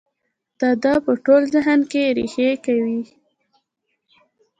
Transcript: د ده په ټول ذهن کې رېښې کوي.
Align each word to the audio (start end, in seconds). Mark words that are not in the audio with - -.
د 0.59 0.61
ده 0.83 0.93
په 1.05 1.11
ټول 1.25 1.41
ذهن 1.53 1.79
کې 1.91 2.03
رېښې 2.17 2.49
کوي. 2.65 3.01